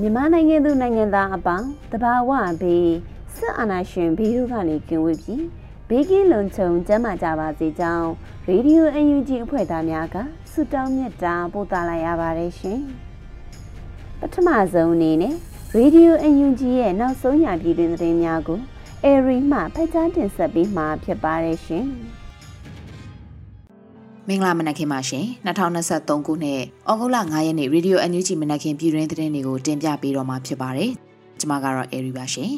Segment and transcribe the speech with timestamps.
[0.00, 2.30] မြန်မာနိုင်ငံသူနိုင်ငံသားအပေါင်းတဘာဝ
[2.60, 2.92] ဘေး
[3.34, 5.44] စစ်အာဏာရှင်ဘေးတို့ကနေကင်ဝေးပြီး
[5.88, 8.08] ဘေးကင်းလုံခြုံကျန်းမာကြပါစေကြောင်း
[8.48, 10.16] ရေဒီယို UNG အဖွဲ့သားများက
[10.50, 12.80] ဆုတောင်းမြတ်တာပို့သလိုက်ရပါတယ်ရှင်
[14.20, 15.34] ပထမဆုံးအနေနဲ့
[15.74, 18.60] ရေဒီယို UNG ရဲ့နောက်ဆုံးရပြည်တွင်သတင်းများကို
[19.04, 21.86] အေရီမှဖတ်ကြားတင်ဆက်ပေးမှာဖြစ်ပါတယ်ရှင်။
[24.30, 30.90] မင်္ဂလာမနက်ခင်းပါရှင်2023ခုနှစ်ဩဂုတ်လ9ရက်နေ့ရေဒီယို NUG မနက်ခင်းပြည်တွင်းသတင်းတွေကိုတင်ပြပေးတော့မှာဖြစ်ပါတယ်
[31.40, 32.52] ကျွန်မကတော့အေရီပါရှင်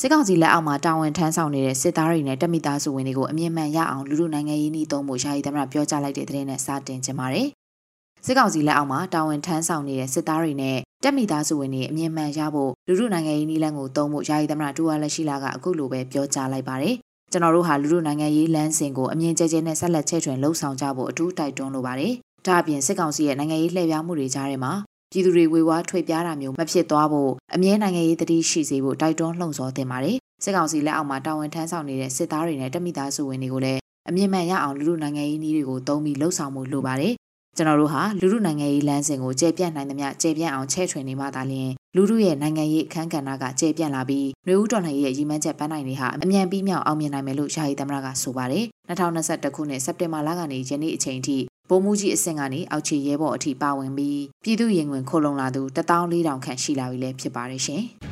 [0.00, 7.48] စစ်ကောင်စီလက်အောက်မှာတာဝန်ထမ်းဆောင်နေတဲ့စစ်သားတွေနဲ့တပ်မိသားစုဝင်တွေကိုအမြင့်မှန်ရအောင်လူလူနိုင်ငံရေးနှီးသုံးဖို့ယာယီသမရပြောကြားလိုက်တဲ့သတင်းနဲ့စတင်ကြပါတယ်
[8.26, 16.96] စစ်ကောင်စီလက်အောက်မှာတာဝန်ထမ်းဆောင်နေတဲ့စစ်သားတွေနဲ့တက်မိသားစုဝင်တွေအမြင့်မှန်ရဖို့လူလူနိုင်ငံရေးနည်းလမ်းကိုသုံးဖို့ယာယီသမရတူဝါလက်ရှိလာကအခုလိုပဲပြောကြားလိုက်ပါတယ်
[17.32, 22.12] ကျွန်တော်တို့ဟာလူလူနိုင်ငံရေးလမ်းစဉ်ကိုအမြင့်ကျကျနဲ့ဆက်လက်ချဲ့ထွင်လှုပ်ဆောင်ကြဖို့အထူးတိုက်တွန်းလိုပါတယ်။
[22.46, 24.72] ဒါအပြင်စစ်ကောင်စီရဲ့နိုင်ငံရေးလှည့်ပြားမှုတွေကြားထဲမှာ
[25.12, 37.12] ပြည်သူတွေဝေဝါးထွေပြားတာမျိုးမဖြစ်သွားဖို့အမြဲနိုင်ငံရေးတတိရှိစေဖို့တိုက်တွန်းလှုံ့ဆော်တင်ပါတယ်။စစ်ကောင်စီလက်အောက်မှာတာဝန်ထမ်းဆောင်နေတဲ့စစ်သားတွေနဲ့တပ်မိသားစုဝင်တွေကိုလည်းအမြင့်မှန်ရအောင်လူလူနိုင်ငံရေးနည်းတွေကိုသုံးပြီးလှုပ်ဆောင်မှုလိုပါတယ်
[37.56, 51.36] ကျွန်တော်တို့ဟာလူလူနိုင်ငံရေးလမ်းစဉ်ကိုကျေပြန့်နိုင်သမျှကျေပြန့်အောင်ချဲ့ထွင်နေမှသာလျှင်လူလူရဲ့နိုင်ငံရေးအခမ်းကဏ္ဍကကျေပြန့်လာပြီးနှွေဦးတော်လှန်ရေးရဲ့ရည်မှန်းချက်ပန်းနိုင်တွေဟာအမြန်ပြီးမြောက်အောင်မြင်နိုင်မယ်လို့ယာယီသမရကဆိုပါတယ်2021ခုနှစ်စက်တင်ဘာလကနေယနေ့အချိန်ထိ
[51.68, 57.84] ဗိုလ်မှူးကြီးအဆင့်ကနေအောက်ခြေရဲဘော်အထိပါဝင်ပြီးပြည်သူရင်ဝင်ခိုလုံလာသူ14000ခန့်ရှိလာပြီလည်းဖြစ်ပါတယ်ရှင်။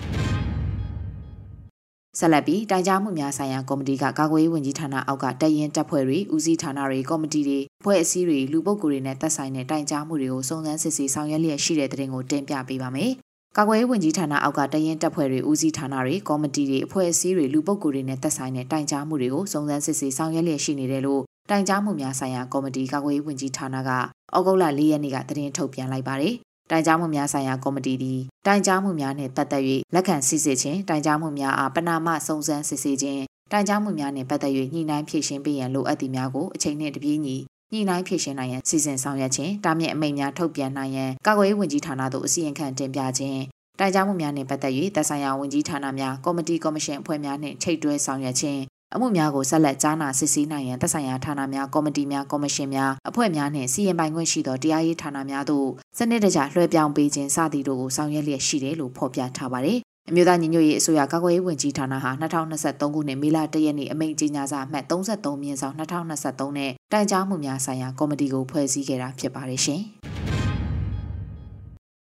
[2.18, 13.10] ဆက်လက်ပြီးတိုင်ကြားမှုများဆိုင်ရာကော်မတီကကာကွယ်ရေးဝန်ကြီးဌာနအောက်ကတရင်တပ်ဖွဲ့တွေဦးစီးဌာနတွေကော်မတီတွေဖွဲ့အစည်းတွေလူပုဂ္ဂိုလ်တွေနဲ့သက်ဆိုင်တဲ့တိုင်ကြားမှုတွေကိုစုံစမ်းစစ်ဆေးဆောင်ရွက်လျက်ရှိတဲ့တဲ့တင်ကိုတင်ပြပေးပါမယ်။
[13.56, 23.90] ကာကွယ်ရေးဝန်ကြီးဌာနအောက်ကတရင်တပ်ဖွဲ့တွေဦးစီးဌာနတွေကော်မတီတွေအဖွဲ့အစည်းတွေလူပုဂ္ဂိုလ်တွေနဲ့သက်ဆိုင်တဲ့တိုင်ကြားမှုတွေကိုစုံစမ်းစစ်ဆေးဆောင်ရွက်လျက်ရှိနေတယ်လို့တိုင်ကြားမှုများဆိုင်ရာကော်မတီကာကွယ်ရေးဝန်ကြီးဌာနက
[24.36, 26.34] ဩဂုတ်လ၄ရက်နေ့ကသတင်းထုတ်ပြန်လိုက်ပါတယ်။
[26.70, 29.62] တိုင်ကြားမှုများဆိုင်ရာကော်မတီသည်တိုင်ကြားမှုများနှင့်ပတ်သက်၍
[29.94, 33.22] လက်ခံစစ်ဆေးခြင်းတိုင်ကြားမှုများအားပနာမစုံစမ်းစစ်ဆေးခြင်း
[33.52, 37.36] တိုင်ကြားမှုများနှင့်ပတ်သက်၍ညှိနှိုင်းဖြည့်ရှင်းပေးရန်လိုအပ်သည့်များကိုအချိန်နှင့်တပြေးညီ
[37.72, 43.40] ညှိနှိုင်းဖြည့်ရှင်းနိုင်ရန်စီစဉ်ဆောင်ရွက်ခြင်းတာမြင့်အမိန့်များထုတ်ပြန်နိုင်ရန်ကာကွယ်ရေးဝန်ကြီးဌာနသို့အစီရင်ခံတင်ပြခြင်း
[43.78, 48.60] တိုင်ကြားမှုများနှင့်ပတ်သက်၍သက်ဆိုင်ရာဝန်ကြီးဌာနများကော်မတီကော်မရှင်အဖွဲ့များနှင့်ချိတ်တွဲဆောင်ရွက်ခြင်း
[48.94, 55.68] အမှုများကိုဆက်လက်ကြားနာစစ်ဆေးနိုင်ရန်သက်ဆိုင်ရာဌာနများကော်မတီများကော်မရှင်များအဖွဲ့များနှင့်စီရင်ပိုင်ခွင့်ရှိသောတရားရေးဌာနများသို့
[55.98, 62.10] စနစ်တကျလွှဲပြောင်းပေးခြင်းစသည်တို့ကိုဆောင်ရွက်လျက်ရှိတယ်လို့ဖော်ပြထားပါတယ်။အမျိုးသားညီညွတ်ရေးအစိုးရကာကွယ်ရေးဝန်ကြီးဌာနဟာ
[62.52, 69.82] 2023ခုနှစ်မေလ1ရက်နေ့အမိန့်ကြေညာစာအမှတ်33မြင်းဆောင်2023နဲ့တိုင်ကြားမှုများဆိုင်ရာကော်မတီကိုဖွဲ့စည်းခဲ့တာဖြစ်ပါတယ်ရှင်။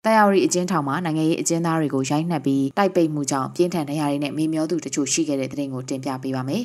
[0.05, 6.63] တရားရီအကျဉ်းထောင်မှာနိုင်ငံရေးအကျဉ်းသားတွေကိုရိုက်နှက်ပြီးတိုက်ပိတ်မှုကြောင့်ပြင်းထန်တရားရီနဲ့မေမျောသူတချို့ရှိခဲ့တဲ့တဲ့တင်ကိုတင်ပြပေးပါမယ်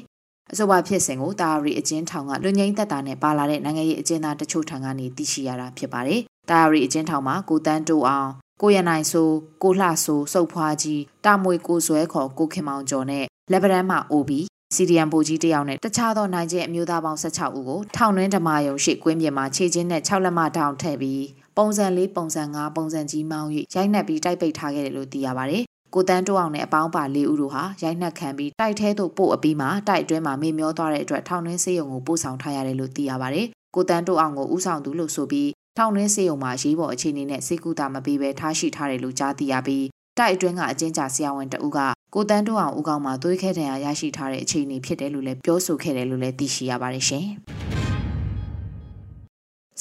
[0.53, 6.21] အဆိုပါဖြစ်စဉ်ကိုတာရီအကျဉ်းထောင်ကလူငိမ့်သက်တာနဲ့ပါလာတဲ့နိုင်ငံရေးအကျဉ်းသားတချို့ထံကနေသိရှိရတာဖြစ်ပါတယ်။
[6.51, 8.31] တာရီအကျဉ်းထောင်မှာကိုတန်းတိုးအောင်
[8.63, 9.29] ကိုရနိုင်ဆို
[9.63, 14.41] ကိုလှဆိုစုပ်ဖွားကြီးတာမွေကိုဇွဲခေါ်ကိုခင်မောင်ကျော်နဲ့လက်ဗရန်မှအိုဘီ
[14.75, 21.25] စီဒီအမ်ပိုကြီးတယောက်နဲ့တခြားသောနိုင်ကျဲအမျိုးသားပေါင်း16ဦးကိုထောင်နှင်းဓမာယုံရှိကွင်းပြင်မှာခြေချင်းနဲ့6လက်မထောင်ထည့်ပြီး
[21.57, 39.87] ပုံစံလေးပုံစံ5ပုံစံကြီးမောင်း၍ရိုက်နှက်ပြီးတိုက်ပိတ်ထားခဲ့တယ်လို့သိရပါတယ် ကိုတန်းတိုးအောင်နဲ့အပေါင်းပါ၄ဦးတို့ဟာရိုက်နှက်ခံပြီးတိုက်ထဲသို့ပို့အပြီးမှာတိုက်အတွင်းမှာမေမျောသွားတဲ့အတွက်ထောင်နှင်းစေးရုံကိုပို့ဆောင်ထားရတယ်လို့သိရပါတယ်။ကိုတန်းတိုးအောင်ကိုဥဆောင်သူလို့ဆိုပြီးထောင်နှင်းစေးရုံမှာရေးပေါ်အခြေအနေနဲ့စေကူတာမပေးဘဲထားရှိထားတယ်လို့ကြားသိရပြီး
[40.19, 41.79] တိုက်အတွင်းကအကျဉ်းချဆရာဝန်တဦးက
[42.15, 47.29] ကိုတန်းတိုးအောင်ဦးကောင်မှာသွေးခဲတံရရရှိထားတဲ့အခြေအနေဖြစ်တယ်လို့လည်းပြောဆိုခဲ့တယ်လို့လည်းသိရှိရပါတယ်ရှင်။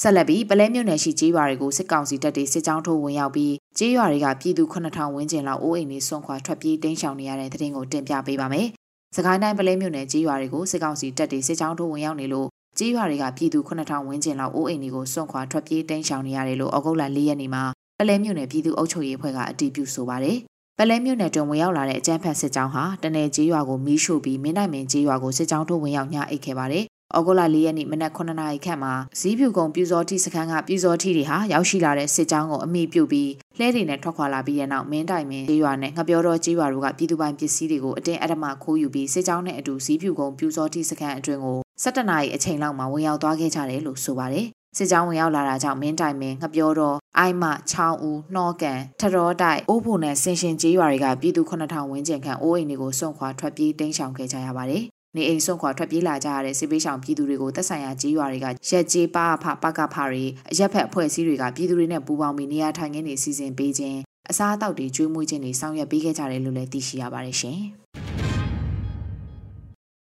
[0.04, 8.66] ဆက်လက်ပြီးပလဲမြို့နယ်ရှိကျေးရွာတွေကိုစစ်ကောင်စီတပ်တွေစစ်ကြောင်းထိုးဝင်ရောက်ပြီးကျေးရွာတွေကပြည်သူ9000ဝန်းကျင်လောက်အိုးအိမ်တွေဆွန့်ခွာထွက်ပြေးတိမ်းရှောင်နေရတဲ့တဲ့တင်ကိုတင်ပြပေးပါမယ်။
[9.16, 17.64] စကိုင်းတိုင်းပလဲမြို့နယ်ကျေးရွာတွေကိုစစ်ကောင်စီတပ်တွေစစ်ကြောင်းထိုးဝင်ရောက်နေလို့ကြေးရွာတွေကပြည်သူ9000ဝန်းကျင်လောက်အိုးအိမ်တွေကိုစွန့်ခွာထွက်ပြေးတိမ်းရှောင်နေရတယ်လို့ဩဂုတ်လ၄ရက်နေ့မှာ
[17.98, 20.36] ပလဲမြို့နယ်ပြည်သူ့အုပ်ချုပ်ရေးအဖွဲ့ကအတည်ပြုဆိုပါတယ်။
[20.78, 26.84] ပလဲမြို့နယ်တွင်ဝင်ရောက်လာတဲ့အကြမ်းဖက်စစ်ကြောင်းဟာတနယ်ကြေးရွာကိုမီးရှို့ပြီးမင်းနိုင်မင်းကြေးရွာကိုစစ်ကြောင်းထိုးဝင်ရောက်ညအိတ်ခဲ့ပါတယ်။
[27.16, 54.84] ဩဂုတ်လ၄ရက်နေ့မနက်9နာရီခန့်မှာဇီးဖြူကုံပြူစောတိစခန်းကပြူစောတိတွေဟာရောက်ရှိလာတဲ့စစ်ကြောင်းကိုအမိပြုတ်ပြီးလှဲတွေနဲ့ထွက်ခွာလာပြီးတဲ့နောက်မင်းတိုင်မင်းကြေးရွာနဲ့ငပြောတော်ကြေးရွာတို့ကပြည်သူပိုင်ပစ္စည်းတွေကိုအတင်းအဓမ္မခိုးယူပြီးစစ်ကြောင်းနဲ့အတူဇီးဖြူကုံပြူစောတိစခန်းအတွင်းကို17နာရီအချိန်လောက်မှာဝင်ရောက်သွားခဲ့ကြတယ်လို့ဆိုပါတယ်။စစ်ကြောင်းဝင်ရောက်လာတာကြောင့်မင်းတိုင်မင်းငပြောတော်အိုင်မချောင်းဦးနှောကန်ထရောတိုက်အိုးဖို့နဲ့ဆင်ရှင်ကြေးရွာတွေကပြည်သူ9000ဝန်းကျင်ခန့်အိုးအိမ်တွေကိုစွန့်ခွာထွက်ပြေးတိမ်းရှောင်ခဲ့ကြရပါတယ်။
[55.16, 63.98] နေအိမ်စွန့်ခွာထွက်ပြေးလာကြရတဲ့စစ်ပေးဆောင်ပြည်သူတွေကိုသက်ဆိုင်ရာကြေးရွာတွေကရက်ကြေးပါအဖပကဖတွေအရက်ဖက်အဖွဲ့အစည်းတွေကပြည်သူတွေနဲ့ပူးပေါင်းပြီးနေရာထိုင်ခင်းတွေစီစဉ်ပေးခြင်း
[64.30, 67.60] အစားအသောက်တွေကျွေးမွေးခြင်းတွေဆောင်ရွက်ပေးခဲ့ကြတယ်လို့လည်းသိရှိရပါတယ်ရှင်။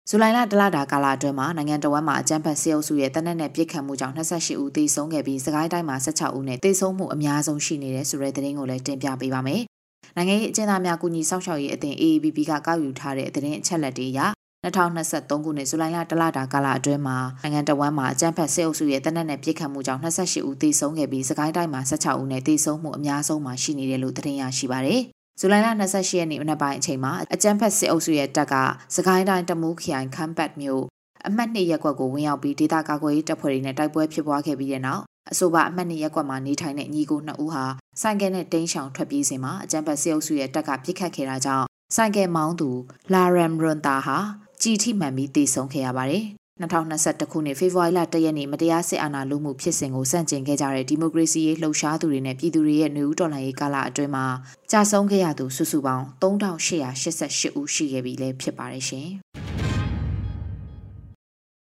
[0.08, 9.62] ဇူလိုင်လတလတာကာလအတွင်းမှာနိုင်ငံတော်ဝန်မှအကြမ်းဖက်ဆေးအုပ်စုရဲ့တနက်နဲ့ပြစ်ခတ်မှုကြောင့်28ဦးသေဆုံးခဲ့ပြီးစကိုင်းတိုင်းမှာ16ဦးနဲ့သေဆုံးမှုအများဆုံးရှိနေတဲ့ဆိုတဲ့သတင်းကိုလည်းတင်ပြပေးပါမယ်။
[10.17, 14.20] နိုင်ငံရေးအကျဉ်းသားများကူညီစောင့်ရှောက်ရေးအသင်း AABB ကကောက်ယူထားတဲ့သတင်းအချက်အလက်တွေအရ
[14.64, 25.00] 2023ခုနှစ်ဇူလိုင်လတလတာကာလအတွင်းမှာနိုင်ငံတော်ဝန်မှအကြမ်းဖက်ဆေးအုပ်စုရဲ့တနက်နဲ့ပြစ်ခတ်မှုကြောင့်28ဦးသေဆုံးခဲ့ပြီးစကိုင်းတိုင်းမှာ16ဦးနဲ့သေဆုံးမှုအများဆုံးမှာရှိနေတယ်လို့သတင်းရရှိပါတယ်။
[25.41, 28.55] ဇူလိုင်လ28ရက်နေ့မနက်ပိုင်းအချိန်မှာအကြမ်းဖက်စစ်အုပ်စုရဲ့တပ်က
[28.97, 30.85] စကိုင်းတိုင်းတမူးခရိုင်ခမ်းပတ်မြို့
[31.26, 35.02] အမှတ်2ရက်ကွက်ကိုဝင်ရောက်ပြီးဒေသကာကွယ်ရေးတပ်ဖွဲ့တွေနဲ့တိုက်ပွဲဖြစ်ပွားခဲ့ပြီးတဲ့နောက်
[35.32, 37.64] အဆိုပါအမှတ်2ရက်ကွက်မှာနေထိုင်တဲ့ညီကိုနှစ်ဦးဟာ
[38.00, 41.67] ဆိုင်ကယ်နဲ့တင်းရှောင်ထွက်ပြေးစဉ်မှာအကြမ်းဖက်စစ်အုပ်စုရဲ့တပ်ကပြစ်ခတ်ခဲ့တာကြောင့်
[41.97, 42.70] ဆိုင်ကယ်မောင်းသူ
[43.12, 44.19] လာရမ်ရွန်တာဟာ
[44.62, 46.25] ကြည်ထိမှန်ပြီးတေဆုံးခဲ့ရပါတယ်
[46.62, 54.26] 2021ခုနှစ်ဖေဖော်ဝါရီလ1ရက်နေ့မတရားစစ်အာဏာလုမှုဖြစ်စဉ်ကိုစန့်ကျင်ခဲ့ကြတဲ့ဒီမိုကရေစီရေးလှုပ်ရှားသူတွေနဲ့ပြည်သူတွေရဲ့နေဦးတော်လှန်ရေးကာလအတွင်းမှာ
[54.70, 59.08] ကြာဆုံးခဲ့ရသူစုစုပေါင်း3888ဦးရှိခဲ့ပြီလည်းဖြစ်ပါတယ်ရှင်။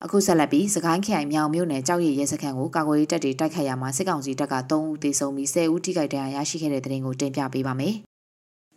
[0.03, 7.95] အခုဆက်လက်ပြီးစကိုင်းခရိုင်မြောင်မြို့နယ်ကြောက်ရည်ရဲစခန်းကိုကာကွယ်ရေးတပ်တွေတိုက်ခတ်ရမှာစစ်ကောင်စီတပ်က3ဦးသေဆုံးပြီး10ဦးထိခိုက်ဒဏ်ရာရရှိခဲ့တဲ့တဲ့တင်ကိုတင်ပြပေးပါမယ်။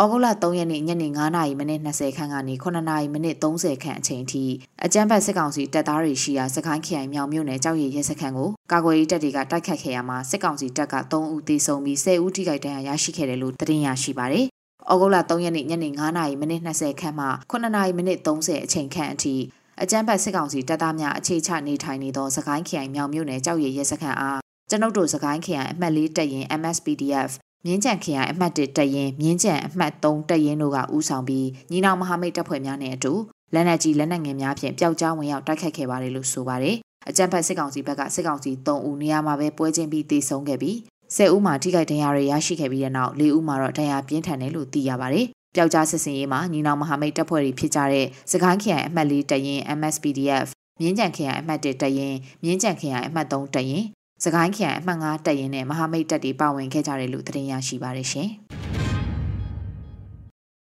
[0.03, 4.45] ဩဂုတ်လ3ရက်နေ့ညနေ9:00နာရီမိနစ်20ခန့်ကနေ9:00နာရီမိနစ်30ခန့်အချိန်ထိ
[4.85, 14.47] အကြမ်းဖက်စစ်ကောင်စီတပ်သားတွေရှိရာစကိုင်းခရိုင်မြောင်မြို့နယ်ကြောက်ရည်ရဲစခန်းကိုကာကွယ်ရေးတပ်တွေကတိုက်ခတ်ခဲ့ရမှာစစ်ကောင်စီတပ်က3ဦးသေဆုံးပြီး10ဦးထိခိုက်ဒဏ်ရာရရှိခဲ့တယ်လို့သတင်းရရှိပါတယ်။
[14.93, 19.35] ဩဂုတ်လ3ရက်နေ့ညနေ9:00နာရီမိနစ်20ခန့်မှ9:00နာရီမိနစ်30အချိန်ခန့်အထိ
[19.83, 24.41] အကြမ်းဖက်စစ်ကောင်စီတပ်သားများအခြေချနေထိုင်နေသောစကိုင်းခရိုင်မြောင်မြို့နယ်ကြောက်ရည်ရဲစခန်းအား
[24.71, 27.31] ကျွန်ုပ်တို့စကိုင်းခရိုင်အမှတ်၄တပ်ရင် MSPDF
[27.67, 33.13] မြင်းကြံခရိုင်အမှတ်1တပ်ရင်မြင်းကြံအမှတ်3တပ်ရင်တို့ကဦးဆောင်ပြီးညီနောင်မဟာမိတ်တပ်ဖွဲ့များနဲ့အတူ
[33.55, 36.77] လက်နက်ကြီးလက်နက်ငယ်များဖြင့်ပျောက်ကြားဝင်ရောက်တိုက်ခတ်ခဲ့ပါတယ်လို့ဆိုပါတယ်။
[37.09, 40.77] အကြံဖတ်စစ်ကောင်စီဘက်ကစစ်ကောင်စီ3ဦးနေရာမှာပဲပွဲချင်းပြီးတေဆုံးခဲ့ပြီး
[41.17, 50.47] 10ဦးမှာထိခိုက်ဒဏ်ရာတွေရရှိခဲ့ပြီးတဲ့နောက်4ဦးမှာတော့ဒဏ်ရာပြင်းထန်တယ်လို့သိရပါတယ်။ပျောက်ကြားစစ်စင်ရေးမှာညီနောင်မဟာမိတ်တပ်ဖွဲ့တွေဖြစ်ကြတဲ့စကိုင်းခရိုင်အမှတ်4တပ်ရင် MSPDF
[50.81, 52.15] မြင်းကြံခရိုင်အမှတ်1တပ်ရင်
[52.45, 53.85] မြင်းကြံခရိုင်အမှတ်3တပ်ရင်
[54.25, 58.29] စကိုင်းခရိုင်အမှတ်9တပ်ရင်းနဲ့မဟာမိတ်တပ်တွေပါဝင်ခဲ့ကြတယ်လို့သတင်းရရှိပါတယ်ရှင်။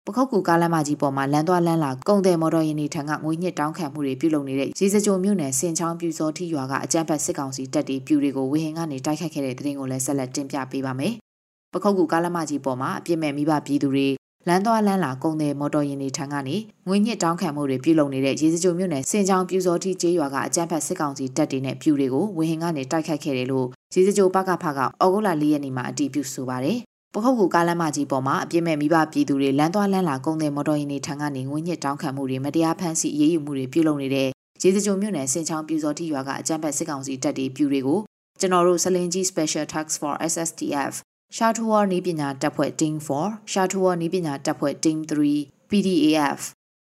[0.07, 11.15] ပခုတ်ကူကားလမ်းမကြီးပေါ်မှာလမ်းသွားလမ်းလာကုန်တယ်မော်တော်ယာဉ်တွေထံကငွေညစ်တောင်းခံမှုတွေပြုလုပ်နေတဲ့ရေစကြိုမြို့နယ်စင်ချောင်းပြူစောထီရွာကအကြမ်းဖက်စစ်ကောင်စီတပ်တွေပြူတွေကိုဝေဟင်ကနေတိုက်ခတ်ခဲ့တဲ့တဲ့တင်ကိုလည်းဆက်လက်တင်ပြပေးပါမယ်။
[11.73, 14.09] ပခုတ်ကူကားလမ်းမကြီးပေါ်မှာအပြစ်မဲ့မိဘပြည်သူတွေ
[14.49, 16.57] လမ်းသွားလမ်းလာကုန်တဲ့မော်တော်ယာဉ်တွေထံကနေ
[16.89, 26.79] ငွေညစ်တောင်းခံမှုတွေပြုလုပ်နေတဲ့ရေစကြိုမြို့နယ်စင်ချောင်းပြူစောတိကျေးရွာကအကြမ်းဖက်စစ်ကောင်စီတပ်တွေနဲ့ပြူတွေကိုဝင်းဟင်ကနေတိုက်ခိုက်ခဲ့တယ်လို့ရေစကြိုပကဖကဩဂုတ်လ၄ရက်နေ့မှာအတည်ပြုဆိုပါတယ်။
[27.15, 34.29] ပခုတ်ကူကားလမ်းမကြီးပေါ်မှာအပြစ်မဲ့မိဘပြည်သူတွေလမ်းသွားလမ်းလာကုန်တဲ့မော်တော်ယာဉ်တွေထံကနေငွေညစ်တောင်းခံမှုတွေမတရားဖမ်းဆီးအရေးယူမှုတွေပြုလုပ်နေတဲ့
[34.63, 38.01] ရေစကြိုမြို့နယ်စင်ချောင်းပြူစောတိရွာကအကြမ်းဖက်စစ်ကောင်စီတပ်တွေပြူတွေကို
[38.41, 40.95] ကျွန်တော်တို့စလင်ကြီး Special Task Force SSTF
[41.35, 46.41] ရှာထူဝါနီးပညာတပ်ဖွဲ့ Team 4ရှာထူဝါနီးပညာတပ်ဖွဲ့ Team 3 PDAF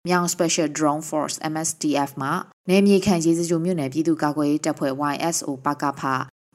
[0.08, 2.30] မြောင် Special Drone Force MSDF မှ
[2.70, 6.02] နယ်မြေခံရေးစကြိုမြို့နယ်ပြည်သူ့ကာကွယ်ရေးတပ်ဖွဲ့ YSO ပကဖ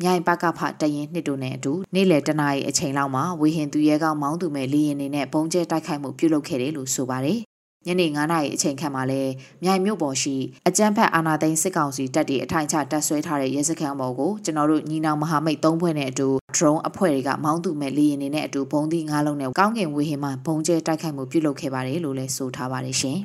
[0.02, 7.40] မြိုင်ပကဖတရင်နှစ်တို့နဲ့အတူနေ့လယ်တနာရီအချိန်လောက်မှာဝေဟင်သူရဲကောင်းမောင်းသူမဲ့လေရင်နေနဲ့ပုံကျဲတိုက်ခိုက်မှုပြုလုပ်ခဲ့တယ်လို့ဆိုပါတယ်
[7.86, 9.22] ညနေ9နာရီအချိန်ခန့်မှာလဲ
[9.64, 10.36] မြိုင်မြို့ပေါ်ရှိ
[10.68, 23.18] အကြမ်းဖက်အာဏာသိမ်းစစ်ကောင်စီတပ်တွေအထိုင်ချတပ်ဆွဲထားတဲ့ရဲစခန်းပေါ်ကိုကျွန်တော်တို့ညီနောင်မဟာမိတ်၃ဖွဲ့နဲ့အတူ drone အဖွဲ့တွေကမောင်းသူမဲ့လေယာဉ်တွေနဲ့အတူဘုံသီး၅လုံးနဲ့ကောင်းကင်ဝေဟင်မှာဘုံကျဲတိုက်ခိုက်မှုပြုလုပ်ခဲ့ပါတယ်လို့လည်းဆိုထားပါတယ်ရှင်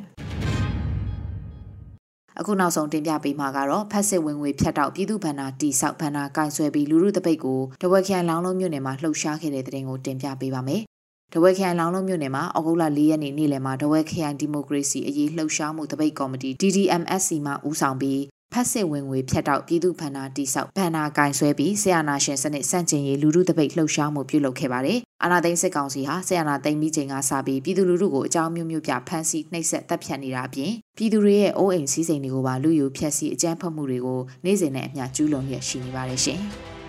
[2.40, 10.84] အခုနောက်ဆုံးတင်ပြပေးမှာကတော့ဖက်စစ်ဝင်ငွေဖြတ်တောက်ပြည်သူ့ဗန္နာတီဆောက်ဗန္နာကင်ဆွဲပြီးလူမှုတပိတ်ကိုတဝက်ခိုင်လောင်းလုံးမြို့နယ်မှာလှုပ်ရှားခဲ့တဲ့တဲ့တင်ကိုတင်ပြပေးပါမယ်။
[11.36, 18.22] တဝက်ခိုင်လောင်းလုံးမြို့နယ်မှာအောက်တိုဘာ၄ရက်နေ့နေ့လယ်မှာတဝက်ခိုင်ဒီမိုကရေစီအရေးလှုပ်ရှားမှုတပိတ်ကော်မတီ DDMSC မှဦးဆောင်ပြီး
[18.54, 36.42] ဖက်စစ်ဝင်ငွေဖြတ်တောက်ပြည်သူဖန္နာတိဆောက်ဗန္နာကင်ဆွဲပြီးဆီယနာရှင်စနစ်စန့်ကျင်ရေးလူမှုတပိတ်လှုပ်ရှားမှုပြုလုပ်ခဲ့ပါတယ်။အာနာသိန်းစစ်ကောင်စီဟာဆီယနာသိန်းပြီးချိန်ကစပြီးပြည်သူလူထုကိုအကြောင်းမျိုးမျိုးပြဖမ်းဆီးနှိပ်စက်တပ်ဖြတ်နေတာအပြင်ပြည်သူတွေရဲ့အိုးအိမ်စည်းစိမ်တွေကိုပါလူယူဖျက်ဆီးအကြမ်းဖက်မှုတွေကိုနေ့စဉ်နဲ့အမျှကျူးလွန်ရရှိနေပါတယ်ရှင်။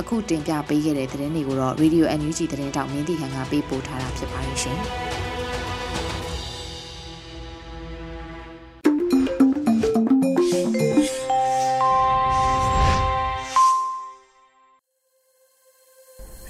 [0.00, 4.80] အခုတင်ပြပေးခဲ့တဲ့သတင်းတွေကိုတော့ Radio NUG သတင်းတောက်မင်းတီဟန်ကပေးပို့ထားတာဖြစ်ပါတယ်ရှင်။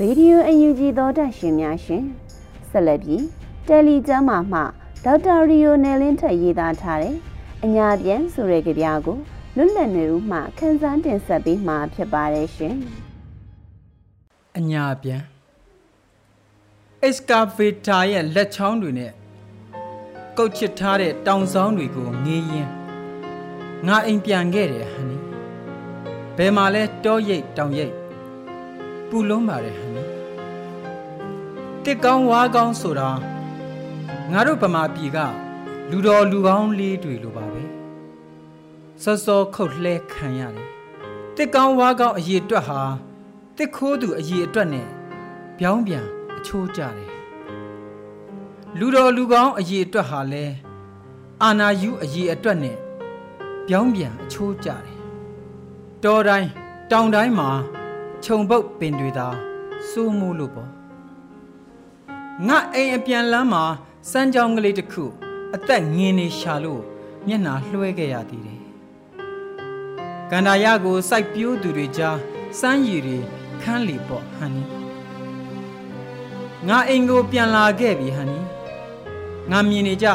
[0.01, 2.05] ရေဒီယိုအယူဂျီသောတရှင်များရှင်
[2.71, 3.25] ဆက်လက်ပြီး
[3.69, 4.61] တယ်လီကျမ်းမာမှ
[5.05, 7.17] ဒေါက်တာရီယိုနယ်လင်းထက်ရေးသားထားတဲ့
[7.65, 9.19] အညာပြန်ဆိုတဲ့ကြပြားကို
[9.57, 12.77] လွတ်လပ်နေဦးမှခန်းစားတင်ဆက်ပေးမှာဖြစ်ပါတယ်ရှင်
[14.59, 15.23] အညာပြန်
[17.07, 19.13] excavator ရဲ့လက်ချောင်းတွေနဲ့
[20.39, 22.69] ကုတ်ချစ်ထားတဲ့တောင်ဆောင်တွေကိုငေးရင်
[23.87, 25.19] ငါအိမ်ပြန်ခဲ့တယ်ဟန်နီ
[26.37, 27.95] ဘယ်မှာလဲတောရိပ်တောင်ရိပ်
[29.09, 30.05] ပူလုံးပါတယ်ဟန်နီ
[31.85, 33.11] တစ်ကောင်းဝါးကောင်းဆိုတာ
[34.33, 35.19] ငါတို့ဗမာပြည်က
[35.91, 37.63] လူတော်လူကောင်းလေးတွေလိုပါပဲ
[39.03, 40.67] စောစောခုတ်လှဲခံရတယ်
[41.37, 42.83] တစ်ကောင်းဝါးကောင်းအရေးအတွက်ဟာ
[43.59, 44.89] တစ်ခိုးသူအရေးအတွက်နဲ့
[45.59, 47.11] ပြောင်းပြန်အချိုးကြတယ်
[48.79, 50.45] လူတော်လူကောင်းအရေးအတွက်ဟာလဲ
[51.43, 52.77] အာနာယူအရေးအတွက်နဲ့
[53.67, 54.99] ပြောင်းပြန်အချိုးကြတယ်
[56.05, 56.51] တော်တိုင်း
[56.91, 57.51] တောင်တိုင်းမှာ
[58.25, 59.29] ခြုံပုတ်ပင်တွေသာ
[59.89, 60.71] စိုးမိုးလို့ပေါ့
[62.47, 63.65] ငါအိမ်အပြန်လမ်းမှာ
[64.11, 65.05] စမ်းကြောင်းကလေးတစ်ခု
[65.55, 66.83] အသက်ငင်းနေရှာလို့
[67.27, 68.61] မျက်နှာလွှဲခဲ့ရသေးတယ်
[70.31, 72.19] ကန္တာရကိုစိုက်ပြိုးသူတွေကြား
[72.61, 74.63] စမ်းရည်တွေခ န်းလီပေါ့ဟန်နီ
[76.69, 78.41] ငါအိမ်ကိုပြန်လာခဲ့ပြီဟန်နီ
[79.51, 80.09] ငါမြင်နေကြ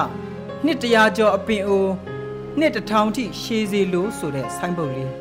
[0.65, 1.93] နှစ်တရာကျော်အပင်အိုး
[2.59, 5.13] နှစ်တထောင်ထိရှည်စီလို့ဆိုတဲ့ဆိုင်းပုတ်လေး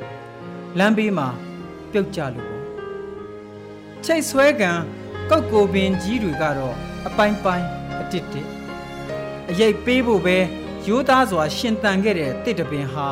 [0.79, 1.29] လမ်းဘေးမှာ
[1.91, 2.63] ပြုတ်ကြလို့ပေါ့
[4.05, 4.71] ချိတ်ဆွဲကံ
[5.31, 7.67] ကောက်ကိုပင်ကြီးတွေကတော့အပိုင်းပိုင်း
[8.01, 8.47] အတစ်တစ်
[9.51, 10.39] အရေးပေးဖို့ပဲ
[10.87, 13.09] ရိုးသားစွာရှင်တန်ခဲ့တဲ့တစ်တပင်ဟာ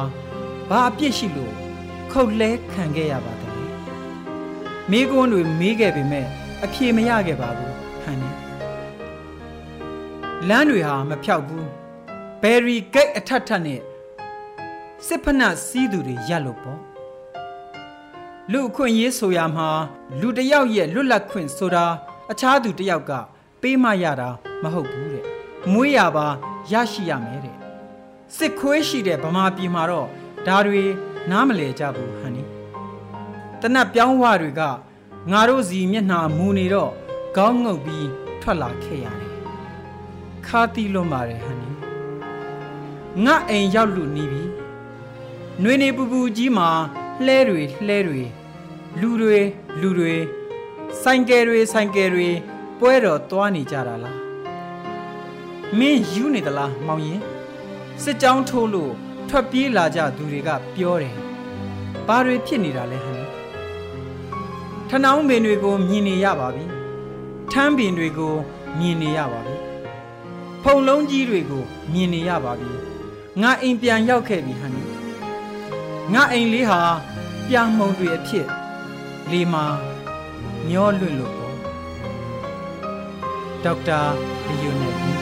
[0.68, 1.54] ဘာအပြစ်ရှိလို့
[2.12, 3.38] ခုတ်လဲခံခဲ့ရပါတယ်
[4.92, 6.26] မိကွန်းတွေမေးခဲ့ပေမဲ့
[6.64, 8.30] အဖြေမရခဲ့ပါဘူးဟန်နီ
[10.49, 11.68] လမ်းတွေဟာမဖြောက်ဘူး
[12.42, 13.80] ဘယ်ရီဂိတ်အထက်ထက်နဲ့
[15.07, 16.80] စစ်ဖနက်စီးသူတွေရက်လို့ပေါ့
[18.52, 19.68] လူအခွင့်ရေးဆိုရမှာ
[20.21, 21.87] လူတယောက်ရဲ့လွတ်လပ်ခွင့်ဆိုတာ
[22.30, 23.12] အခြားသူတယောက်က
[23.62, 24.28] ပေးမရတာ
[24.62, 25.25] မဟုတ်ဘူးတဲ့
[25.73, 26.26] မွေးရပါ
[26.73, 27.57] ရရှိရမယ်တဲ့
[28.37, 30.09] စစ်ခွေးရှိတဲ့ဗမာပြည်မှာတော့
[30.47, 30.85] ဒါတွေ
[31.30, 32.58] နားမလဲကြဘူးဟန်နီ
[33.62, 34.62] တနတ်ပြောင်းဝတွေက
[35.31, 36.93] ငါတို့စီမျက်နှာမူနေတော့
[37.37, 38.09] ခေါင်းငုပ်ပြီး
[38.43, 39.35] ထွက်လာခဲ့ရတယ်
[40.47, 41.71] ခါတီလွန်ပါတယ်ဟန်နီ
[43.25, 44.45] ငါအိမ်ရောက်လူနေပြီ
[45.62, 46.69] နှွေနေပူပူကြီးမှာ
[47.27, 48.23] လှဲတွေလှဲတွေ
[49.00, 49.38] လူတွေ
[49.81, 50.15] လူတွေ
[51.03, 52.29] ဆိုင်ကယ်တွေဆိုင်ကယ်တွေ
[52.81, 54.19] ပွဲတော်သွားနေကြတာလား
[55.79, 57.21] မင်းယူနေသလားမောင်ရင်
[58.03, 58.93] စစ်ကြောင်းထိုးလို့
[59.29, 61.17] ထွက်ပြေးလာကြသူတွေကပြောတယ်
[62.07, 63.08] ဘာတွေဖြစ်နေတာလဲဟန်
[64.90, 66.64] ထနောင်းပင်တွေကိုမြင်နေရပါပြီ
[67.52, 68.35] ထမ်းပင်တွေကို
[68.78, 69.57] မြင်နေရပါပြီ
[70.62, 72.71] ဖုံလုံးကြီးတွေကိုမြင်နေရပါပြီ
[73.40, 74.75] ငါအိမ်ပြန်ရောက်ခဲ့ပြီဟန်
[76.14, 76.80] ငါအိမ်လေးဟာ
[77.49, 78.47] ပြာမှုံတွေအဖြစ်
[79.30, 79.64] လေမာ
[80.68, 81.57] မျောလွင့်လို့ပေါ့
[83.64, 84.00] ဒေါက်တာ
[84.47, 85.17] လီယိုနယ်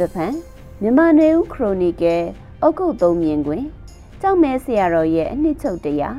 [0.00, 0.34] တဖန်
[0.80, 2.22] မြန်မာနေဦးခရိုနီကယ်
[2.62, 3.64] အုတ်ကုတ်သုံးမြင်တွင်
[4.20, 6.18] ကြောက်မဲဆရာတော်ရဲ့အနှစ်ချုပ်တရား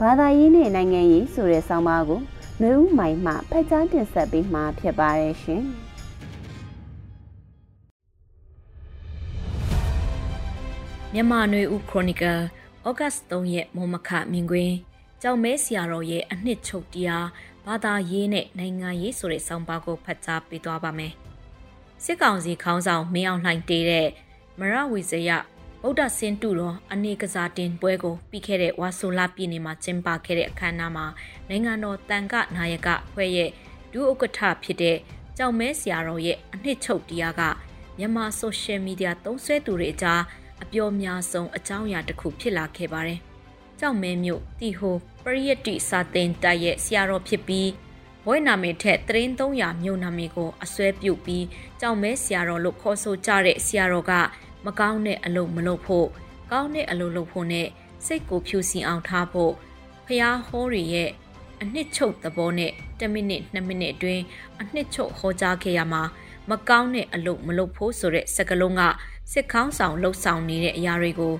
[0.00, 2.20] ဘာသာရေးနဲ့နိုင်ငံရေးဆိုတဲ့ဆောင်းပါးကို
[2.60, 5.64] နှွေဦးမိုင်မှဖတ်ကြားတင်ဆက်ပေးမှာဖြစ်ပါတယ်ရှင်
[11.12, 12.38] မြန်မာနွေဦးခရိုနီကယ်
[12.86, 14.74] ဩဂတ်3ရက်မောမခမြင်ကွင်း
[15.22, 17.26] ကြောင်မဲဆရာတော်ရဲ့အနှစ်ချုပ်တရား
[17.66, 21.12] ဘာသာရေးနဲ့နိုင်ငံရေးဆိုတဲ့ဆောင်းပါးကိုဖတ်ကြားပေးသွားပါမယ်
[22.04, 24.08] စစ်ကောင်စီခေါင်းဆောင်မင်းအောင်လှိုင်တေးတဲ့
[24.58, 25.30] မရဝီဇယ
[25.82, 31.06] ဗုဒ္ဓဆင်းတုတော်အနေကစားတင်ပွဲကိုပြီးခဲ့တဲ့ဝါဆိုလာပြည်နယ်မှာကျင်းပခဲ့တဲ့အခမ်းအနားမှာ
[31.48, 33.50] နိုင်ငံတော်တန်ခနာယကဖွဲ့ရဲ့
[33.92, 34.96] ဒုဥက္ကဋ္ဌဖြစ်တဲ့
[35.36, 37.42] ကြောင်မဲဆရာတော်ရဲ့အနှစ်ချုပ်တရားက
[37.98, 40.22] မြန်မာဆိုရှယ်မီဒီယာသုံးစွဲသူတွေအကြား
[40.62, 43.18] အပြောများဆုံးအကြောင်းအရာတစ်ခုဖြစ်လာခဲ့ပါတယ်။
[43.80, 47.68] ကြောင်မဲမြို့တီဟိုပရိယတ္တိစာသင်တိုက်ရဲ့ဆရာတော်ဖြစ်ပြီး
[48.26, 51.46] ဘွဲနာမည်ထက်သတင်း300မြို့နာမည်ကိုအစွဲပြုတ်ပြီး
[51.80, 54.12] ကြောင်မဲဆရာတော်လို့ခေါ်ဆိုကြတဲ့ဆရာတော်က
[54.64, 56.08] မကောင်းတဲ့အလုပ်မလုပ်ဖို့
[56.52, 57.68] ကောင်းတဲ့အလုပ်လုပ်ဖို့နဲ့
[58.06, 59.52] စိတ်ကိုဖြူစင်အောင်ထားဖို့
[60.06, 61.10] ဖျားဟောတွေရဲ့
[61.62, 64.22] အနှစ်ချုပ်သဘောနဲ့10မိနစ်2မိနစ်အတွင်း
[64.60, 66.02] အနှစ်ချုပ်ဟောကြားခဲ့ရမှာ
[66.50, 68.82] မကောင်းတဲ့အလုပ်မလုပ်ဖို့ဆိုတဲ့စကားလုံးက
[69.32, 71.34] စစ်ခေါင်းဆောင်လှုပ်ဆောင်နေတဲ့အရာတွေကို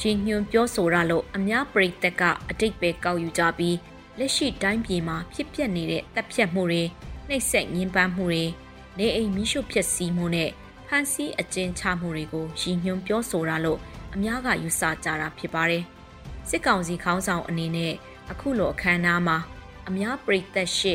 [0.00, 3.76] ရည်ညွှန်းပြောဆိုရလို့အများပရိသတ်ကအတိတ်ပဲကောက်ယူကြပြီး
[4.20, 6.82] လက်ရှိတိုင်းပြည်မှာဖြစ်ပျက်နေတဲ့တပ်ဖြတ်မှုတွေ
[7.28, 8.44] နှိပ်စက်ညှဉ်းပန်းမှုတွေ
[8.98, 10.50] နေအိမ်မိရှုဖြစ်စီမှုနဲ့
[10.86, 13.78] ဖန်ဆီးအကျဉ်းချမှုတွေကိုရည်ညွှန်းပြောဆိုရလို့
[14.14, 15.84] အများကယူဆကြတာဖြစ်ပါတယ်
[16.48, 17.92] စစ်ကောင်စီခေါင်းဆောင်အနေနဲ့
[18.30, 19.38] အခုလိုအခမ်းအနားမှာ
[19.88, 20.94] အများပရိသတ်ရှိ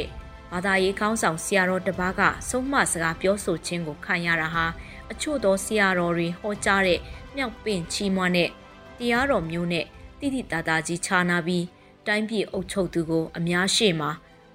[0.52, 4.66] ဘာသာရေးခေါင်းဆောင်ဆရာတော်တပါးကဆုံးမစကားပြောဆိုခြင်းကိုခံရတာဟာ
[5.12, 7.00] အချို့သောဆရာတော်တွေဟောကြားတဲ့
[7.36, 8.50] မြောက်ပင်ချီးမွမ်းတဲ့
[8.98, 9.86] တရားတော်မျိုးနဲ့
[10.20, 11.64] တိတိတသားကြီးခြားနာပြီး
[12.08, 14.10] တိုင်းပြည်အုပ်ချုပ်သူကိုအများရှေ့မှာ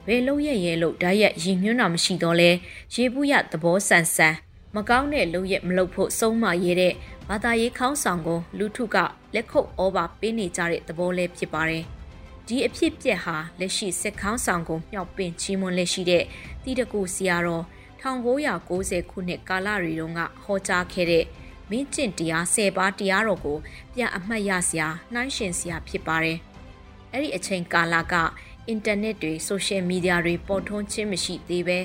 [0.06, 2.50] ဘယ်လုံးရဲ့ရဲလို့ဓာတ်ရက်ရင်ညွှန်းတာမရှိတော့လဲ
[2.94, 4.34] ရေဘူးရသဘောဆန်ဆန်
[4.74, 6.94] မကောင်းတဲ့လုံရက်မလုပ်ဖို့ဆုံးမရဲတဲ့
[7.28, 8.96] ဘာသာရေးခေါင်းဆောင်ကိုလူထုက
[9.34, 11.84] လက်ခုပ်ဩဘာပေးနေကြတဲ့သဘောလေးဖြစ်ပါတယ်။
[12.46, 16.24] ဒီအဖြစ်ပြက်ဟာလက်ရှိစစ်ခေါင်းဆောင်ကိုမြောက်ပင်ချီးမွမ်းလက်ရှိတဲ့
[16.62, 17.64] တီတကူဆရာတော်
[18.02, 21.24] 1990ခုနှစ်ကာလတွေတုန်းကဟောကြားခဲ့တဲ့
[21.70, 23.58] မင်းကျင့်တရား၁၀ပါးတရားတော်ကို
[23.94, 26.38] ပြန်အမှတ်ရစရာနှိုင်းရှင်စရာဖြစ်ပါတယ်။
[27.12, 28.14] အဲ့ဒီအချိန်ကာလက
[28.68, 31.78] အင်တာနက်တွေဆိုရှယ်မီဒီယာတွေပေါ်ထွန်းခြင်းမရှိသေးပဲ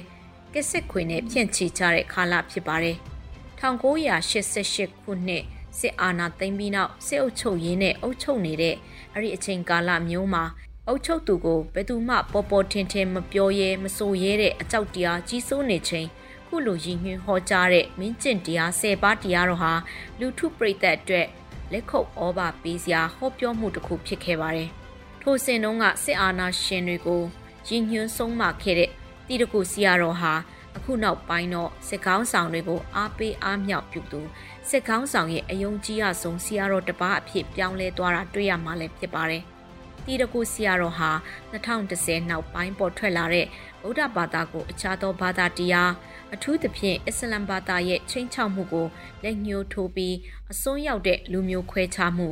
[0.53, 2.98] ကက်ဆက်ခွေနဲ့ဖြန့်ချီကြတဲ့ကာလဖြစ်ပါတယ်။
[3.62, 5.44] 1988ခုနှစ်
[5.79, 8.75] စစ်အာဏာသိမ်းပြီးနောက်စစ်အုပ်ချုပ်ရေးနဲ့အုပ်ချုပ်နေတဲ့
[9.13, 10.44] အဲ့ဒီအချိန်ကာလမျိုးမှာ
[10.88, 16.08] အုပ်ချုပ်သူကိုဘယ်သူမှပေါ်ပေါ်ထင်ထင်မပြောရဲမဆိုရဲတဲ့အကြောက်တရားကြီးစိုးနေချိန်
[16.48, 19.74] ခုလိုရည်ညွှန်းဟောကြားတဲ့မင်းကျင့်တရား၁၀ပါးတရားတော်ဟာ
[20.20, 21.27] လူထုပရိသတ်အတွက်
[21.72, 24.72] လက်ခုပ်ဩဘာပေးစရာဟောပြောမှုတစ်ခုဖြစ်ခဲ့ပါတယ်။
[25.27, 27.22] ထိုစဉ်တုန်းကစစ်အာဏာရှင်တွေကို
[27.67, 28.89] ရည်ညွှန်းဆုံးမခဲ့တဲ့
[29.27, 30.34] တီတကူစီယာတော်ဟာ
[30.77, 34.22] အခုနောက်ပိုင်းတော့စစ်ကောင်းဆောင်တွေကိုအားပေးအားမြောက်ပြုသူ
[34.70, 39.44] စစ်ကောင်းဆောင်ရဲ့အယုံကြည်ရဆုံးစီယာတော်တစ်ပါးအဖြစ်ပြောင်းလဲသွားတာတွေ့ရမှာလည်းဖြစ်ပါတယ်။
[40.05, 41.12] တီတကူစီယာတော်ဟာ
[41.53, 43.46] 2010နောက်ပိုင်းပေါ်ထွက်လာတဲ့
[43.84, 45.91] ဗုဒ္ဓဘာသာကိုအခြားသောဘာသာတရား
[46.34, 48.88] အထူးသဖြင့်အစ္စလမ်ဘာသာရဲ့ချိန်ချောက်မှုကို
[49.24, 50.15] လက်ညှိုးထိုးပြီး
[50.51, 52.29] အစွန်းရောက်တဲ့လူမျိုးခွဲခြားမှု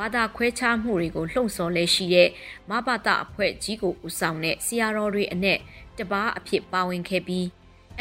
[0.00, 2.28] ဘာသာခွဲခြားမှုတွေကိုလှုံ့ဆော်လဲရှိတဲ့
[2.70, 5.58] မဘာသာအဖွဲ့ကြီးကိုဦးဆောင်တဲ့ဆရာတော်တွေအနက်
[5.98, 7.44] တပားအဖြစ်ပါဝင်ခဲ့ပြီး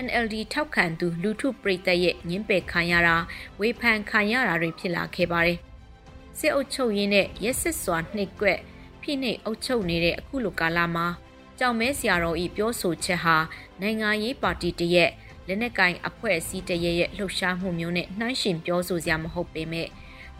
[0.05, 3.15] NLD ထောက်ခံသူလူထုပရိသတ်ရဲ့ညှင်းပယ်ခံရတာ
[3.59, 5.57] ဝေဖန်ခံရတာတွေဖြစ်လာခဲ့ပါတယ်။
[6.39, 8.59] စစ်အုပ်ချုပ်ရေးနဲ့ရက်စစ်စွာနှိပ်ကွက်
[9.01, 11.07] ဖိနှိပ်အုပ်ချုပ်နေတဲ့အခုလိုကာလမှာ
[11.59, 13.37] ကြောင်မဲဆရာတော်ဤပြောဆိုချက်ဟာ
[13.81, 15.11] နိုင်ငံရေးပါတီတရက်
[15.47, 19.87] လက်နက်ကင်အဖွဲ့အစည်းတရရဲ့လှုပ်ရှားမှုမျိုးနဲ့နှိုင်းယှဉ်ပြောဆိုစရာမဟုတ်ပေမဲ့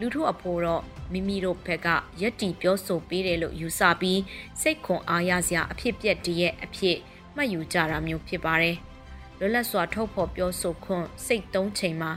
[0.00, 0.82] လူထုအဖို့တော့
[1.12, 1.88] မိမိတို့ဘက်က
[2.20, 4.20] ရက်တီပြောဆိုပေးတယ်လို့ယူဆပြီး
[4.60, 6.96] စိတ်ခွန်အားရစရာအဖြစ်ပြက်တရဲ့အဖြစ်
[7.36, 8.76] မှတ်ယူကြတာမျိုးဖြစ်ပါတယ်။
[9.38, 12.10] လွတ်လပ်စွာထုတ်ဖော်ပြောဆိုခွင့်စိတ်သုံးချိန်မှာ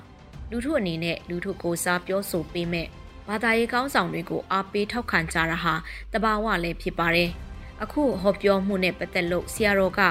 [0.51, 2.87] လူထုအနေနဲ့လူထုကိုစားပြောဆိုပေးမဲ့
[3.27, 5.73] ဘာသာရေးကောင်းဆောင်တွေကိုအားပေးထောက်ခံကြတာဟာ
[6.13, 7.29] တဘာဝလည်းဖြစ်ပါတယ်။
[7.83, 10.01] အခုဟောပြောမှုနဲ့ပတ်သက်လို့ဆရာတော်က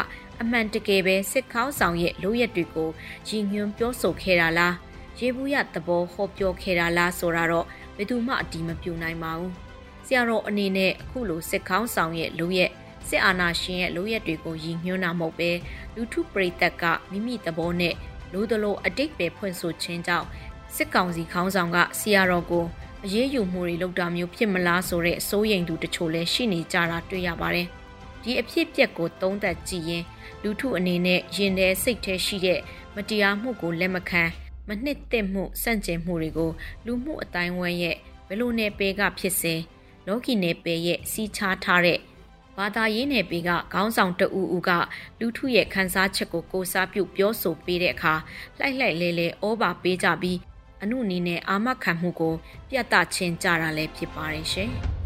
[0.41, 2.91] အမှန်တကယ်ပဲစစ်ခေါင်းဆောင်ရဲ့လိုရက်တွေကို
[3.29, 4.75] ရည်ညွှန်းပြောဆိုခဲ့တာလား
[5.19, 9.53] ရေဘူးရသဘောဟောပြောခဲ့တာလားဆိုတာတော့ဘယ်သူမှအတီးမပြူနိုင်ပါဘူး
[10.07, 12.71] ဆရာတော်အနေနဲ့အခုလိုစစ်ခေါင်းဆောင်ရဲ့လိုရက်
[13.09, 15.51] စစ်အာဏာရှင်ရဲ့လိုရက်တွေကိုရည်ညွှန်းတာမဟုတ်ပဲ
[15.95, 17.95] လူထုပရိသတ်ကမိမိသဘောနဲ့
[18.33, 20.27] လိုသလိုအတိတ်ပဲဖွင့်ဆိုခြင်းကြောင့်
[20.75, 22.65] စစ်ကောင်စီခေါင်းဆောင်ကဆရာတော်ကို
[23.05, 27.67] အရေးယူမှုတွေလုပ်တာမျိုးဖြစ်မလားဆိုတဲ့အစိုးရိမ်သူတချို့လည်းရှိနေကြတာတွေ့ရပါတယ်။
[28.23, 30.05] ဒီအဖြစ်အပျက်ကိုသုံးသပ်ကြည့်ရင်
[30.43, 32.61] လူထုအနေနဲ့ရင်ထဲစိတ်ထဲရှိတဲ့
[32.95, 34.23] မတရားမှုကိုလက်မခံ
[34.69, 36.51] မနှစ်သက်မှုစန့်ကျင်မှုတွေကို
[36.87, 37.97] လူမှုအတိုင်းဝန်းရဲ့
[38.27, 39.55] ဘယ်လိုနယ်ပယ်ကဖြစ်စေ
[40.07, 41.99] လောကီနယ်ပယ်ရဲ့စီးခြားထားတဲ့
[42.57, 44.71] ဘာသာရေးနယ်ပယ်ကခေါင်းဆောင်တအူအူက
[45.21, 48.15] လူထုရဲ့ခန်းစားချက်ကိုကိုစားပြုပြောဆိုပေးတဲ့အခါ
[48.59, 50.39] လှိုက်လှိုက်လဲလဲဩဘာပေးကြပြီး
[50.83, 52.35] အမှုအနေနဲ့အာမခံမှုကို
[52.69, 54.73] ပြတ်တချင်းကြတာလည်းဖြစ်ပါတယ်ရှင်။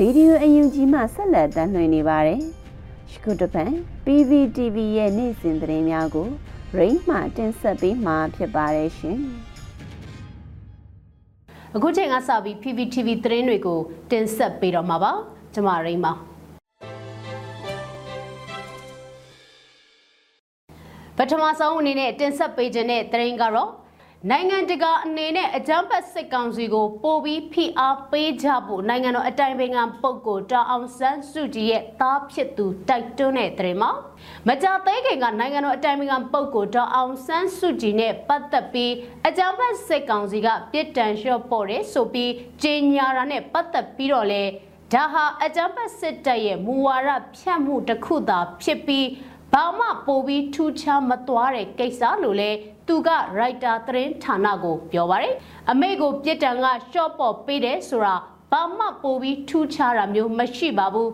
[0.00, 2.40] Radio UNG မှဆက်လက်တင်ပြနေပါတယ်။
[3.10, 3.70] ရှကုတပန်
[4.04, 6.28] PVTV ရဲ့နေ့စဉ်သတင်းများကို
[6.76, 9.18] ရိမ့်မှတင်ဆက်ပေးမှာဖြစ်ပါတယ်ရှင်။
[11.74, 13.80] အခုချိန်ကစပြီး PVTV သတင်းတွေကို
[14.10, 15.12] တင်ဆက်ပေးတော့မှာပါ။
[15.54, 16.12] ကျွန်မရိမ့်ပါ
[21.16, 23.70] ပထမဆုံးအနေနဲ့တင်ဆက်ပေးခြင်းတဲ့သတင်းကတော့
[24.30, 33.90] နိုင်ငံတကာအနေနဲ့အကြမ်းဖက်စစ်ကောင်စီကိုပိုပြီးဖိအားပေးကြဖို့နိုင်ငံတော်အတိုင်ပင်ခံပုဂ္ဂိုလ်တောင်အောင်ဆန်းစုကြည်ရဲ့သားဖြစ်သူတိုက်တွန်းတဲ့သတင်းမှာ
[34.48, 38.92] မကြသေးခင်ကနိုင်ငံတော်အတိုင်ပင်ခံပုဂ္ဂိုလ်တောင်အောင်ဆန်းစုကြည်နဲ့ပတ်သက်ပြီး
[39.26, 44.42] အကြမ်းဖက်စစ်ကောင်စီကပြစ်ဒဏ်လျှော့ပေါ်တယ်ဆိုပြီးကြေညာတာနဲ့ပတ်သက်ပြီးတော့လေ
[44.92, 49.06] ဒါဟာအကြမ်းဖက်စစ်တပ်ရဲ့မူဝါဒဖြတ်မှုတစ်ခုသာဖြစ်ပြီး
[49.56, 52.50] ဘဘာမှပိုပြီးထူးခြားမသွားတဲ့ကိစ္စလို့လဲ
[52.88, 55.34] သူကရိုက်တာသတင်းဌာနကိုပြောပါတယ်
[55.70, 58.14] အမေကိုပြစ်ဒဏ်ကရှော့ပေါ့ပေးတယ်ဆိုတာ
[58.52, 61.10] ဘာမှပိုပြီးထူးခြားတာမျိုးမရှိပါဘူး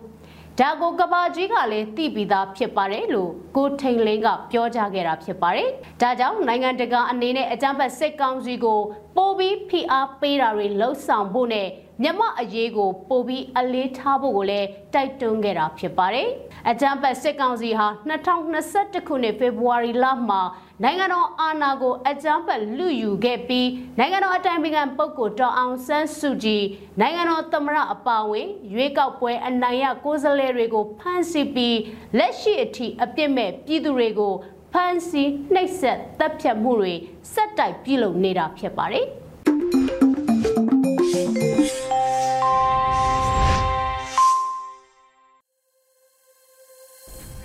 [0.59, 5.69] ဒါကိုကဘာကြီးကလည်းသိပြီးသားဖြစ်ပါတယ်လို့ကိုထိန်လင်းကပြောကြားခဲ့တာဖြစ်ပါတယ်။
[6.03, 8.81] ဒါကြောင့်နိုင်ငံတကာအနေနဲ့အကြမ်းဖက်စစ်ကောင်စီကို
[9.17, 11.69] ပိုပြီးဖိအားပေးတာတွေလှုံ့ဆော်ဖို့နဲ့
[12.03, 16.29] မြမအရေးကိုပိုပြီးအလေးထားဖို့ကိုလည်းတိုက်တွန်းခဲ့တာဖြစ်ပါတယ်။
[16.71, 20.43] အကြမ်းဖက်စစ်ကောင်စီဟာ2021ခုနှစ်ဖေဖော်ဝါရီလမှာ
[20.83, 26.65] နိုင်ငံတော်အာဏာကိုအကြမ်းဖက်လူယူခဲ့ပြီးနိုင်ငံတော်အတိုင်ပင်ခံပုဂ္ဂိုလ်ဒေါအောင်ဆန်းစုကြည်
[27.01, 31.79] နိုင်ငံတော်သမ္မတအပါအဝင်ရွေးကောက်ပွဲအနိုင်ရကိုယ်စားလှယ်တွေကိုဖမ်းဆီးပြီး
[32.19, 34.33] လက်ရှိအထိအပြစ်မဲ့ပြည်သူတွေကို
[34.73, 36.95] ဖမ်းဆီးနှိပ်စက်တပ်ဖြတ်မှုတွေ
[37.35, 39.09] စက်တိုက်ပြုလုပ်နေတာဖြစ်ပါတယ်။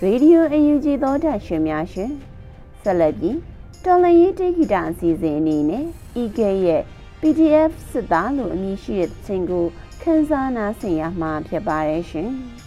[0.06, 2.12] Radio UNG သောတာရှင်များရှင်
[2.84, 3.38] ဆက်လက်ပြီး
[3.84, 5.86] တော်လရေးတိဂီတာအစီအစဉ်အနေနဲ့
[6.22, 6.82] EK ရဲ့
[7.22, 9.66] PDF စစ်သားလို့အမည်ရှိတဲ့ချင်းကို
[10.02, 12.32] ခန်းစားနာဆင်ရမှာဖြစ်ပါတယ်ရှင်။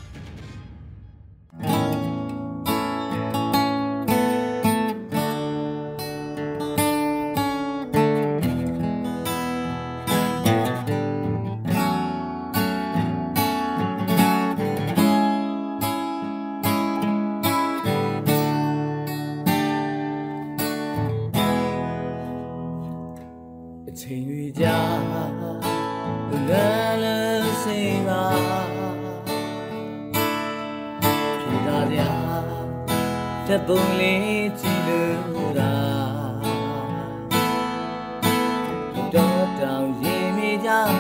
[40.71, 40.93] ရင်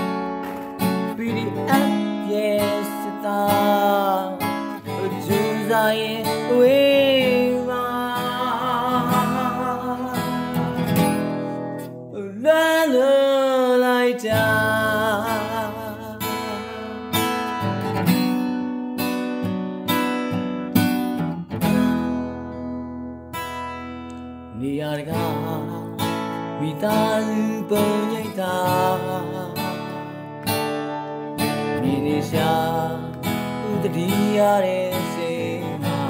[1.18, 1.98] မေးကြ PDF
[2.32, 2.90] yes
[3.24, 3.42] တာ
[5.24, 5.38] ကျူ
[5.70, 6.39] စားရင်
[34.40, 36.02] ရတဲ့စိတ်မှာ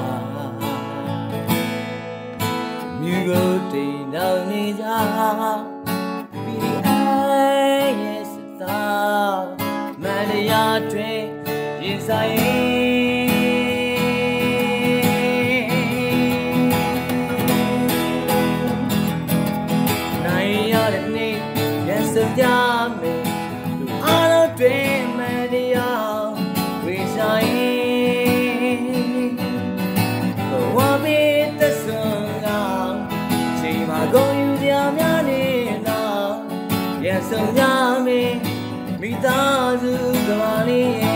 [3.01, 4.85] မြူကိုတိမ်နောက်နေကြ
[6.43, 6.97] ပြီးအိ
[8.01, 8.83] ရဲ့စသာ
[10.01, 11.21] မန္တရာတွင်
[11.83, 12.50] ရင်ဆိုင်
[39.21, 41.10] မိသား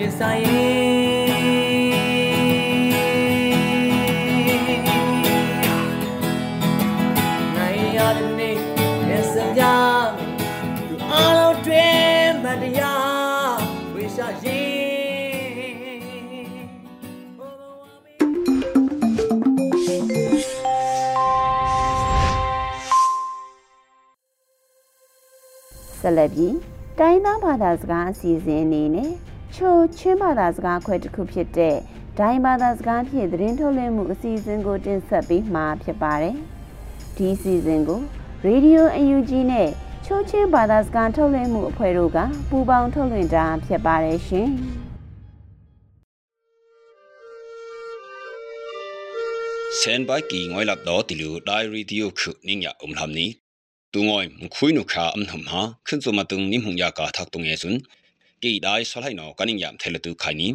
[0.00, 0.42] ရင်ဆိုင်
[7.56, 8.56] နိုင်ရတဲ့
[9.58, 9.62] ကြ
[10.88, 13.58] သူအားလုံးတွင်မတရား
[13.94, 14.80] ဝေရှာရင်
[26.00, 26.56] ဆက်လက်ပြီး
[26.98, 29.12] တိုင်းသားဘာသာစကားအစီအစဉ်အနေနဲ့
[29.55, 31.75] ချိုချင်းဘာသာစကားခွဲတစ်ခုဖြစ်တဲ့
[32.19, 36.35] ဒိုင်းဘာသာစကားဖြင့်သတင်းထုတ်လွှင့်မှုအစီအစဉ်ကိုတင်ဆက်ပေးမှာဖြစ်ပါတယ်။
[37.15, 38.01] ဒီအစီအစဉ်ကို
[38.45, 39.69] ရေဒီယို UNG နဲ့
[40.05, 42.17] ချိုးချင်းဘာသာစကားထုတ်လွှင့်မှုအဖွဲ့တို့က
[42.49, 44.49] ပူးပေါင်းထုတ်လွှင့်တာဖြစ်ပါတယ်ရှင်။
[49.77, 53.29] เซนบายกีงอยลับดอติลูไดรีดิโอคุนิงยาอุมทำนี้
[53.93, 57.75] ตุงอยมคุยนุขาอุมทำหาขึ้นสมาตึงนิมหงยากาทักตุงเอซุน
[58.44, 60.48] ကေဒိုင်ဆလိုက်နောကနင်းယမ်ထဲလတူခိုင်နီ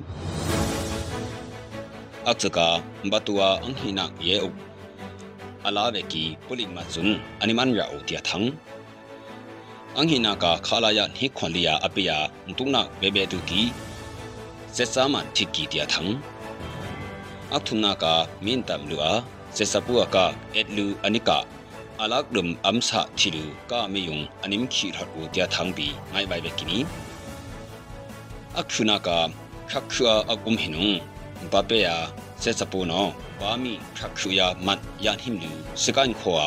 [2.30, 2.68] အချကာ
[3.12, 4.50] ဘတူဝါအန်ဟီနာယေအု
[5.68, 8.52] အလာဝေကီပူလင်မဇွန်းအနိမန်ရာအိုတီယထန်း
[9.96, 12.18] အန်ဟီနာကာခလာယနိခွန်လီယာအပိယာ
[12.48, 13.62] မတုနာဘေဘေတူကီ
[14.76, 16.16] ဇက်ဆာမန်တိကီတီယထန်း
[17.56, 18.14] အထုနာကာ
[18.46, 19.14] မင်တမ်လူအာ
[19.56, 21.38] ဇက်ဆပူအကာအက်လူအနိကာ
[22.02, 26.80] အလာကဒုမ်အမ်ဆာချီလူကာမီယုံအနိမ်ခီရတ်ကိုတီယထန်းပီငိုင်ဘိုင်ဘေကီနီ
[28.60, 29.10] အခုနာက
[29.72, 30.90] ခခူအကုမ်ဟိနုံ
[31.52, 31.96] ဘာပေယာ
[32.42, 33.08] ဆက်စပူနော
[33.40, 35.52] ဘာမီခခူယာမတ်ယန်ဟိမ်လူ
[35.84, 36.46] စကန်ခွာ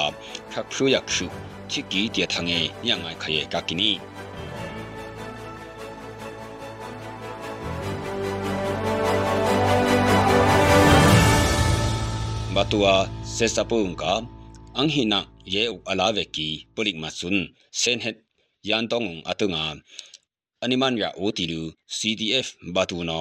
[0.52, 1.26] ခခူယာခူ
[1.70, 3.90] ချီကီတေထငေညငိုင်ခရေကကီနီ
[12.54, 12.96] ဘတူအာ
[13.36, 14.04] ဆက်စပူင္က
[14.76, 15.20] အင္ဟိနာ
[15.54, 17.40] ယေဥအလာဝေကီပုလိကမဆုန်
[17.80, 18.16] စန်ဟက်
[18.68, 19.76] ယန်တောင္အတုင္
[20.64, 23.20] animan ya otilu cdf batuno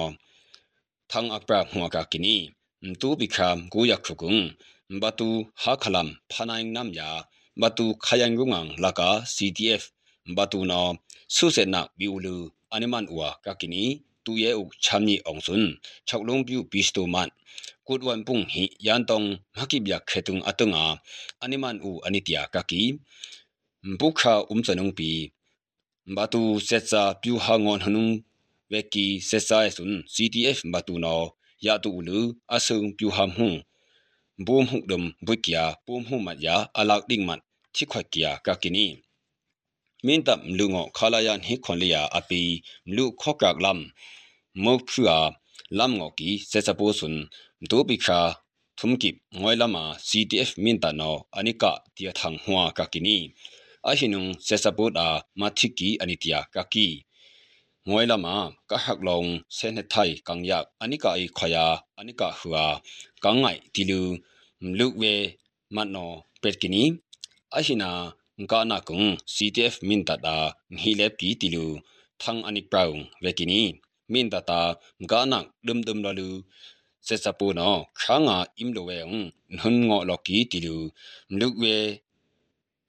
[1.10, 2.36] thang apra hwa ka kini
[2.88, 4.40] ntu bikham ku yakhukung
[5.00, 5.30] batu
[5.62, 7.08] ha khalam phanaing nam ya
[7.60, 9.82] batu khayang gungang laka cdf
[10.36, 10.82] batu no
[11.36, 12.36] susena biulu
[12.74, 13.82] animan uwa ka kini
[14.24, 15.62] tu ye u chamni ongsun
[16.08, 17.30] choklong biu bisto man
[17.86, 20.84] kutwan pung hi yantong makibya khetung atunga
[21.44, 22.82] animan u anitia kaki
[23.90, 25.10] mbukha umchanung pi
[26.16, 28.10] batu setsa piu hangon hanung
[28.72, 31.16] veki setsa esun ctf batu no
[31.64, 32.18] ya tu ulu
[32.56, 33.48] asung piu ham hu
[34.46, 37.40] bom hu dum bukya bom hu mat ya alak ding mat
[37.74, 38.86] thikhwa kya kakini
[40.04, 42.42] min tap mlungo khalayan hi khonliya api
[42.88, 43.78] mlu khokak lam
[44.64, 45.18] mokphua
[45.78, 47.14] lam ngoki setsa posun
[47.70, 48.20] do bikha
[48.78, 52.62] thumkip ngoilama ctf minta no anika tia thang hwa
[53.82, 57.06] kakini ahinung sesapot a mathiki anitia kaki
[57.88, 62.82] ngoilama ka haklong sene thai kangyak anika ai khaya anika huwa
[63.22, 64.18] kangai tilu
[64.60, 65.38] mlukwe
[65.70, 66.06] manno
[66.42, 66.82] petkini
[67.50, 67.90] ahina
[68.40, 70.36] ngana kung ctf minta da
[70.74, 71.66] nghilep ki tilu
[72.18, 73.60] thang anik praung vekini
[74.12, 74.60] minta ta
[75.02, 76.30] ngana dum dum lalu
[77.06, 79.24] se sapu no khanga imlo we un
[79.56, 80.76] nun ngo lo ki ti lu
[81.32, 81.74] mluk we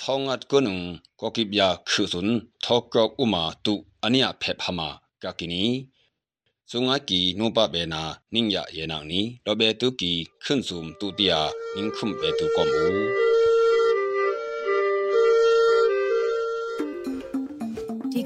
[0.00, 0.78] ထောင်းငတ်ကနုံ
[1.20, 2.30] ကောကိပြခုစွန်
[2.64, 4.80] ထောကောဥမာတုအနိယဖေဖမ
[5.22, 5.64] ကကိနီ
[6.70, 8.02] စုံငါကီနုပဘေနာ
[8.34, 10.12] နင်းရယေနောင်နီလောဘေတုကီ
[10.44, 11.40] ခွန်းစုံတုတယာ
[11.74, 13.37] နင်းခုမ်ဘေတုကောမူ